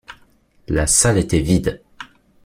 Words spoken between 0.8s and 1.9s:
salle était vide.